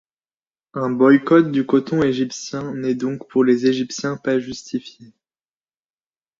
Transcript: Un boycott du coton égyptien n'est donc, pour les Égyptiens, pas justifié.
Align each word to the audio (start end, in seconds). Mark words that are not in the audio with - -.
Un 0.73 0.89
boycott 0.89 1.51
du 1.51 1.63
coton 1.67 2.01
égyptien 2.01 2.73
n'est 2.73 2.95
donc, 2.95 3.29
pour 3.29 3.43
les 3.43 3.67
Égyptiens, 3.67 4.17
pas 4.17 4.39
justifié. 4.39 5.13